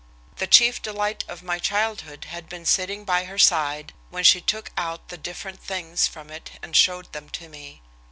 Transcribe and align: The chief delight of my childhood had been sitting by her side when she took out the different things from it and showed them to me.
The 0.37 0.47
chief 0.47 0.81
delight 0.81 1.23
of 1.27 1.43
my 1.43 1.59
childhood 1.59 2.25
had 2.25 2.49
been 2.49 2.65
sitting 2.65 3.05
by 3.05 3.25
her 3.25 3.37
side 3.37 3.93
when 4.09 4.23
she 4.23 4.41
took 4.41 4.71
out 4.75 5.09
the 5.09 5.15
different 5.19 5.61
things 5.61 6.07
from 6.07 6.31
it 6.31 6.53
and 6.63 6.75
showed 6.75 7.13
them 7.13 7.29
to 7.29 7.47
me. 7.47 7.83